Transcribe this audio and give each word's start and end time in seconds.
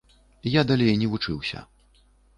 Я 0.59 0.63
далей 0.71 0.97
не 1.01 1.07
вучыўся. 1.13 1.65